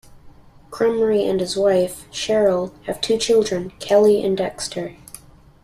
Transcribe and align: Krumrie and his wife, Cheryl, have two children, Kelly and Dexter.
Krumrie 0.71 1.29
and 1.29 1.39
his 1.39 1.55
wife, 1.55 2.09
Cheryl, 2.11 2.73
have 2.85 3.01
two 3.01 3.19
children, 3.19 3.69
Kelly 3.79 4.25
and 4.25 4.35
Dexter. 4.35 4.95